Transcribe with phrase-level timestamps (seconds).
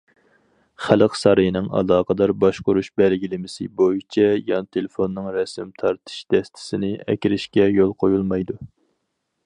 [0.85, 8.59] خەلق سارىيىنىڭ ئالاقىدار باشقۇرۇش بەلگىلىمىسى بويىچە، يان تېلېفوننىڭ رەسىم تارتىش دەستىسىنى ئەكىرىشكە يول قويۇلمايدۇ.